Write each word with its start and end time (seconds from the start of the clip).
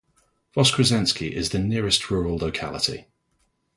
Voskresensky 0.55 1.31
is 1.31 1.51
the 1.51 1.59
nearest 1.59 2.09
rural 2.09 2.35
locality. 2.35 3.05